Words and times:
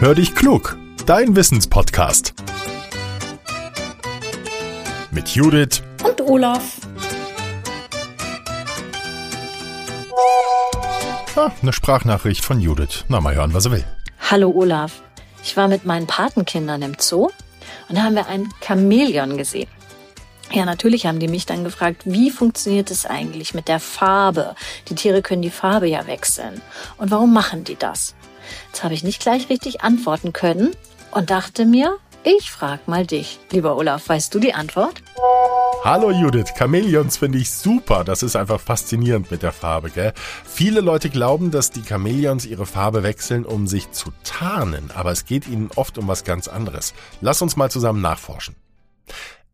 Hör 0.00 0.14
dich 0.14 0.34
klug, 0.34 0.78
dein 1.04 1.36
Wissenspodcast. 1.36 2.32
Mit 5.10 5.28
Judith 5.28 5.82
und 6.02 6.22
Olaf. 6.22 6.78
Ah, 11.36 11.50
eine 11.60 11.74
Sprachnachricht 11.74 12.42
von 12.42 12.62
Judith. 12.62 13.04
Na, 13.08 13.20
mal 13.20 13.34
hören, 13.34 13.52
was 13.52 13.66
er 13.66 13.72
will. 13.72 13.84
Hallo 14.30 14.50
Olaf. 14.52 15.02
Ich 15.44 15.58
war 15.58 15.68
mit 15.68 15.84
meinen 15.84 16.06
Patenkindern 16.06 16.80
im 16.80 16.94
Zoo 16.98 17.28
und 17.90 17.98
da 17.98 18.04
haben 18.04 18.14
wir 18.14 18.26
ein 18.26 18.48
Chamäleon 18.66 19.36
gesehen. 19.36 19.68
Ja, 20.52 20.64
natürlich 20.64 21.06
haben 21.06 21.20
die 21.20 21.28
mich 21.28 21.46
dann 21.46 21.62
gefragt, 21.62 22.02
wie 22.06 22.30
funktioniert 22.30 22.90
es 22.90 23.06
eigentlich 23.06 23.54
mit 23.54 23.68
der 23.68 23.78
Farbe? 23.78 24.56
Die 24.88 24.96
Tiere 24.96 25.22
können 25.22 25.42
die 25.42 25.50
Farbe 25.50 25.86
ja 25.86 26.08
wechseln. 26.08 26.60
Und 26.96 27.12
warum 27.12 27.32
machen 27.32 27.62
die 27.62 27.76
das? 27.76 28.16
Jetzt 28.66 28.82
habe 28.82 28.94
ich 28.94 29.04
nicht 29.04 29.22
gleich 29.22 29.48
richtig 29.48 29.82
antworten 29.82 30.32
können 30.32 30.72
und 31.12 31.30
dachte 31.30 31.64
mir, 31.64 31.98
ich 32.24 32.50
frag 32.50 32.88
mal 32.88 33.06
dich. 33.06 33.38
Lieber 33.52 33.76
Olaf, 33.76 34.08
weißt 34.08 34.34
du 34.34 34.40
die 34.40 34.52
Antwort? 34.52 35.02
Hallo 35.84 36.10
Judith, 36.10 36.52
Chamäleons 36.58 37.16
finde 37.16 37.38
ich 37.38 37.50
super. 37.50 38.02
Das 38.02 38.24
ist 38.24 38.34
einfach 38.34 38.60
faszinierend 38.60 39.30
mit 39.30 39.44
der 39.44 39.52
Farbe, 39.52 39.88
gell? 39.90 40.12
Viele 40.44 40.80
Leute 40.80 41.10
glauben, 41.10 41.52
dass 41.52 41.70
die 41.70 41.82
Chamäleons 41.82 42.44
ihre 42.44 42.66
Farbe 42.66 43.04
wechseln, 43.04 43.46
um 43.46 43.68
sich 43.68 43.92
zu 43.92 44.10
tarnen, 44.24 44.90
aber 44.94 45.12
es 45.12 45.26
geht 45.26 45.46
ihnen 45.46 45.70
oft 45.76 45.96
um 45.96 46.08
was 46.08 46.24
ganz 46.24 46.48
anderes. 46.48 46.92
Lass 47.20 47.40
uns 47.40 47.56
mal 47.56 47.70
zusammen 47.70 48.02
nachforschen. 48.02 48.56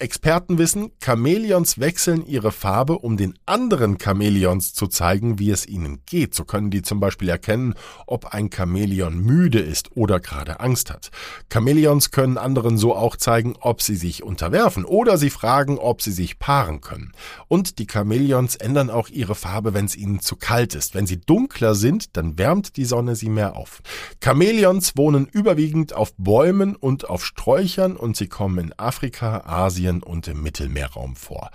Experten 0.00 0.56
wissen, 0.56 0.92
Chamäleons 1.04 1.78
wechseln 1.78 2.24
ihre 2.24 2.52
Farbe, 2.52 2.98
um 2.98 3.18
den 3.18 3.34
anderen 3.44 3.98
Chamäleons 3.98 4.72
zu 4.72 4.86
zeigen, 4.86 5.38
wie 5.38 5.50
es 5.50 5.66
ihnen 5.66 6.02
geht. 6.06 6.34
So 6.34 6.44
können 6.44 6.70
die 6.70 6.80
zum 6.80 7.00
Beispiel 7.00 7.28
erkennen, 7.28 7.74
ob 8.06 8.32
ein 8.32 8.50
Chamäleon 8.50 9.18
müde 9.18 9.60
ist 9.60 9.94
oder 9.94 10.18
gerade 10.18 10.60
Angst 10.60 10.90
hat. 10.90 11.10
Chamäleons 11.52 12.10
können 12.12 12.38
anderen 12.38 12.78
so 12.78 12.94
auch 12.96 13.16
zeigen, 13.16 13.54
ob 13.60 13.82
sie 13.82 13.94
sich 13.94 14.22
unterwerfen 14.22 14.86
oder 14.86 15.18
sie 15.18 15.28
fragen, 15.28 15.78
ob 15.78 16.00
sie 16.00 16.12
sich 16.12 16.38
paaren 16.38 16.80
können. 16.80 17.12
Und 17.48 17.78
die 17.78 17.86
Chamäleons 17.86 18.56
ändern 18.56 18.88
auch 18.88 19.10
ihre 19.10 19.34
Farbe, 19.34 19.74
wenn 19.74 19.84
es 19.84 19.96
ihnen 19.96 20.20
zu 20.20 20.36
kalt 20.36 20.74
ist. 20.74 20.94
Wenn 20.94 21.06
sie 21.06 21.20
dunkler 21.20 21.74
sind, 21.74 22.16
dann 22.16 22.38
wärmt 22.38 22.78
die 22.78 22.86
Sonne 22.86 23.16
sie 23.16 23.28
mehr 23.28 23.54
auf. 23.54 23.82
Chamäleons 24.24 24.96
wohnen 24.96 25.26
überwiegend 25.26 25.92
auf 25.92 26.14
Bäumen 26.16 26.74
und 26.74 27.10
auf 27.10 27.22
Sträuchern 27.22 27.96
und 27.96 28.16
sie 28.16 28.28
kommen 28.28 28.58
in 28.58 28.78
Afrika, 28.78 29.42
Asien, 29.44 29.89
Asien 29.90 30.02
und 30.02 30.28
im 30.28 30.42
Mittelmeerraum 30.42 31.16
vor. 31.16 31.50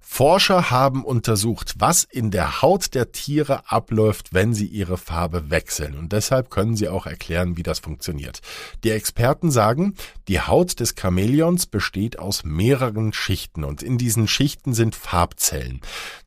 Forscher 0.00 0.70
haben 0.70 1.04
untersucht, 1.04 1.74
was 1.78 2.04
in 2.04 2.30
der 2.30 2.62
Haut 2.62 2.94
der 2.94 3.12
Tiere 3.12 3.70
abläuft, 3.70 4.32
wenn 4.34 4.54
sie 4.54 4.66
ihre 4.66 4.96
Farbe 4.96 5.50
wechseln. 5.50 5.94
Und 5.96 6.12
deshalb 6.12 6.50
können 6.50 6.74
sie 6.74 6.88
auch 6.88 7.06
erklären, 7.06 7.56
wie 7.56 7.62
das 7.62 7.78
funktioniert. 7.78 8.40
Die 8.82 8.90
Experten 8.90 9.50
sagen, 9.50 9.94
die 10.26 10.40
Haut 10.40 10.80
des 10.80 10.94
Chamäleons 10.98 11.66
besteht 11.66 12.18
aus 12.18 12.44
mehreren 12.44 13.12
Schichten 13.12 13.62
und 13.62 13.82
in 13.82 13.98
diesen 13.98 14.26
Schichten 14.26 14.74
sind 14.74 14.94
Farbzellen. 14.94 15.80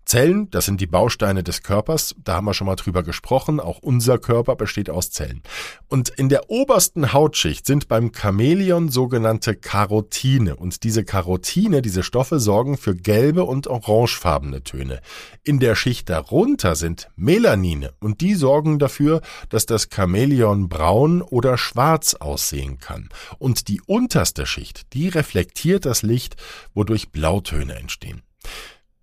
Zellen, 0.05 0.49
das 0.51 0.65
sind 0.65 0.81
die 0.81 0.87
Bausteine 0.87 1.43
des 1.43 1.63
Körpers, 1.63 2.13
da 2.21 2.35
haben 2.35 2.45
wir 2.45 2.53
schon 2.53 2.67
mal 2.67 2.75
drüber 2.75 3.03
gesprochen, 3.03 3.59
auch 3.59 3.79
unser 3.79 4.17
Körper 4.17 4.55
besteht 4.55 4.89
aus 4.89 5.11
Zellen. 5.11 5.41
Und 5.87 6.09
in 6.09 6.27
der 6.29 6.49
obersten 6.49 7.13
Hautschicht 7.13 7.65
sind 7.65 7.87
beim 7.87 8.11
Chamäleon 8.13 8.89
sogenannte 8.89 9.55
Karotine 9.55 10.55
und 10.55 10.83
diese 10.83 11.05
Karotine, 11.05 11.81
diese 11.81 12.03
Stoffe 12.03 12.39
sorgen 12.39 12.77
für 12.77 12.95
gelbe 12.95 13.45
und 13.67 13.83
orangefarbene 13.87 14.63
Töne. 14.63 15.01
In 15.43 15.59
der 15.59 15.75
Schicht 15.75 16.09
darunter 16.09 16.75
sind 16.75 17.09
Melanine 17.15 17.93
und 17.99 18.21
die 18.21 18.35
sorgen 18.35 18.79
dafür, 18.79 19.21
dass 19.49 19.65
das 19.65 19.89
Chamäleon 19.93 20.69
braun 20.69 21.21
oder 21.21 21.57
schwarz 21.57 22.13
aussehen 22.15 22.79
kann. 22.79 23.09
Und 23.39 23.67
die 23.67 23.81
unterste 23.81 24.45
Schicht, 24.45 24.93
die 24.93 25.09
reflektiert 25.09 25.85
das 25.85 26.01
Licht, 26.01 26.35
wodurch 26.73 27.09
Blautöne 27.09 27.75
entstehen. 27.75 28.21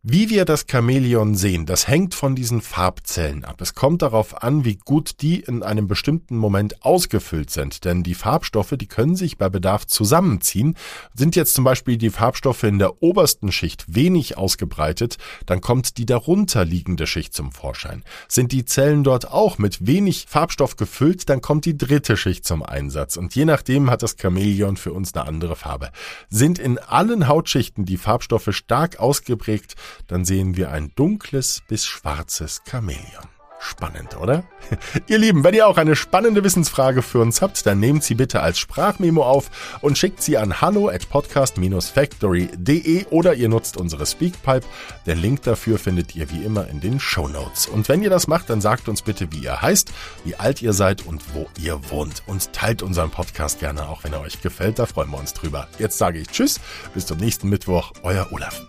Wie 0.02 0.30
wir 0.30 0.46
das 0.46 0.64
Chamäleon 0.66 1.34
sehen, 1.34 1.66
das 1.66 1.86
hängt 1.86 2.14
von 2.14 2.34
diesen 2.34 2.62
Farbzellen 2.62 3.44
ab. 3.44 3.60
Es 3.60 3.74
kommt 3.74 4.00
darauf 4.00 4.42
an, 4.42 4.64
wie 4.64 4.76
gut 4.76 5.20
die 5.20 5.40
in 5.40 5.62
einem 5.62 5.88
bestimmten 5.88 6.38
Moment 6.38 6.82
ausgefüllt 6.82 7.50
sind. 7.50 7.84
Denn 7.84 8.02
die 8.02 8.14
Farbstoffe, 8.14 8.72
die 8.78 8.86
können 8.86 9.14
sich 9.14 9.36
bei 9.36 9.50
Bedarf 9.50 9.86
zusammenziehen. 9.86 10.74
Sind 11.12 11.36
jetzt 11.36 11.52
zum 11.52 11.64
Beispiel 11.64 11.98
die 11.98 12.08
Farbstoffe 12.08 12.62
in 12.62 12.78
der 12.78 13.02
obersten 13.02 13.52
Schicht 13.52 13.94
wenig 13.94 14.38
ausgebreitet, 14.38 15.18
dann 15.44 15.60
kommt 15.60 15.98
die 15.98 16.06
darunter 16.06 16.64
liegende 16.64 17.06
Schicht 17.06 17.34
zum 17.34 17.52
Vorschein. 17.52 18.02
Sind 18.26 18.52
die 18.52 18.64
Zellen 18.64 19.04
dort 19.04 19.30
auch 19.30 19.58
mit 19.58 19.86
wenig 19.86 20.24
Farbstoff 20.26 20.76
gefüllt, 20.76 21.28
dann 21.28 21.42
kommt 21.42 21.66
die 21.66 21.76
dritte 21.76 22.16
Schicht 22.16 22.46
zum 22.46 22.62
Einsatz. 22.62 23.18
Und 23.18 23.34
je 23.34 23.44
nachdem 23.44 23.90
hat 23.90 24.02
das 24.02 24.16
Chamäleon 24.18 24.78
für 24.78 24.94
uns 24.94 25.12
eine 25.12 25.26
andere 25.26 25.56
Farbe. 25.56 25.90
Sind 26.30 26.58
in 26.58 26.78
allen 26.78 27.28
Hautschichten 27.28 27.84
die 27.84 27.98
Farbstoffe 27.98 28.48
stark 28.52 28.98
ausgeprägt, 28.98 29.76
dann 30.06 30.24
sehen 30.24 30.56
wir 30.56 30.70
ein 30.70 30.92
dunkles 30.94 31.62
bis 31.68 31.86
schwarzes 31.86 32.62
Chamäleon. 32.68 33.28
Spannend, 33.62 34.16
oder? 34.16 34.44
ihr 35.06 35.18
Lieben, 35.18 35.44
wenn 35.44 35.52
ihr 35.52 35.66
auch 35.66 35.76
eine 35.76 35.94
spannende 35.94 36.42
Wissensfrage 36.42 37.02
für 37.02 37.20
uns 37.20 37.42
habt, 37.42 37.66
dann 37.66 37.78
nehmt 37.78 38.02
sie 38.02 38.14
bitte 38.14 38.40
als 38.40 38.58
Sprachmemo 38.58 39.22
auf 39.22 39.50
und 39.82 39.98
schickt 39.98 40.22
sie 40.22 40.38
an 40.38 40.62
hallo 40.62 40.88
at 40.88 41.10
podcast-factory.de 41.10 43.04
oder 43.10 43.34
ihr 43.34 43.50
nutzt 43.50 43.76
unsere 43.76 44.06
Speakpipe. 44.06 44.66
Den 45.04 45.18
Link 45.18 45.42
dafür 45.42 45.78
findet 45.78 46.16
ihr 46.16 46.30
wie 46.30 46.42
immer 46.42 46.68
in 46.68 46.80
den 46.80 46.98
Show 46.98 47.28
Notes. 47.28 47.66
Und 47.66 47.86
wenn 47.90 48.02
ihr 48.02 48.10
das 48.10 48.26
macht, 48.28 48.48
dann 48.48 48.62
sagt 48.62 48.88
uns 48.88 49.02
bitte, 49.02 49.30
wie 49.30 49.44
ihr 49.44 49.60
heißt, 49.60 49.92
wie 50.24 50.36
alt 50.36 50.62
ihr 50.62 50.72
seid 50.72 51.06
und 51.06 51.34
wo 51.34 51.46
ihr 51.60 51.78
wohnt. 51.90 52.22
Und 52.26 52.54
teilt 52.54 52.82
unseren 52.82 53.10
Podcast 53.10 53.60
gerne, 53.60 53.90
auch 53.90 54.04
wenn 54.04 54.14
er 54.14 54.22
euch 54.22 54.40
gefällt. 54.40 54.78
Da 54.78 54.86
freuen 54.86 55.10
wir 55.10 55.18
uns 55.18 55.34
drüber. 55.34 55.68
Jetzt 55.78 55.98
sage 55.98 56.18
ich 56.18 56.28
Tschüss, 56.28 56.60
bis 56.94 57.04
zum 57.04 57.18
nächsten 57.18 57.50
Mittwoch. 57.50 57.92
Euer 58.02 58.28
Olaf. 58.32 58.62